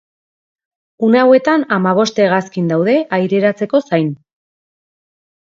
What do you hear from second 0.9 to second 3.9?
Une hauetan hamabost hegazkin daude aireratzeko